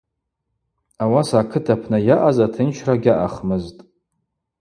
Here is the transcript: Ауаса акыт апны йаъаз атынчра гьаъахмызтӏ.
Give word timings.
Ауаса 1.03 1.35
акыт 1.41 1.65
апны 1.73 1.97
йаъаз 2.07 2.37
атынчра 2.45 2.95
гьаъахмызтӏ. 3.03 3.81